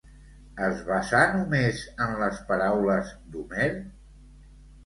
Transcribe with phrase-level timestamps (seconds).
[0.67, 3.71] Es basà només en les paraules d'Homer?